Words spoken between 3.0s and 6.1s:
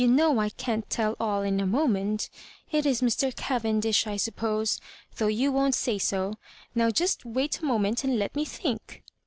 Mr. Cavendish; I suppose, though you won't aay